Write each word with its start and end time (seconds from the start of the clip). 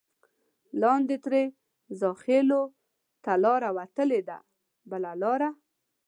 لاندې 0.81 1.15
ترې 1.25 1.43
زاخېلو 1.99 2.61
ته 3.23 3.31
لاره 3.43 3.69
وتې 3.77 4.19
ده 4.27 4.37
بله 4.89 5.11
لاره. 5.21 5.49